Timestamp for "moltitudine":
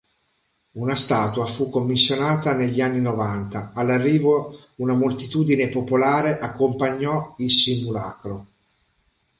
4.95-5.69